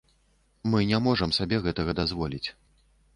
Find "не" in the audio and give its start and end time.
0.91-0.99